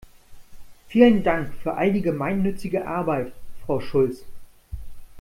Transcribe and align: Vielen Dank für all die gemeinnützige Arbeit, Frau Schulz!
Vielen 0.87 1.21
Dank 1.21 1.53
für 1.61 1.75
all 1.75 1.93
die 1.93 2.01
gemeinnützige 2.01 2.87
Arbeit, 2.87 3.33
Frau 3.63 3.79
Schulz! 3.79 4.25